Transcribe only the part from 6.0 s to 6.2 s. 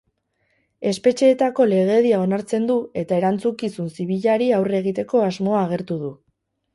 du.